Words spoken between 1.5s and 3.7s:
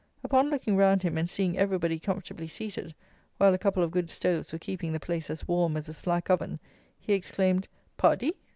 everybody comfortably seated, while a